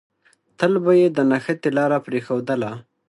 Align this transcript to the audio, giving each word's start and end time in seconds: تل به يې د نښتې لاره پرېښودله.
تل 0.59 0.73
به 0.83 0.91
يې 0.99 1.07
د 1.17 1.19
نښتې 1.29 1.69
لاره 1.77 1.97
پرېښودله. 2.05 2.71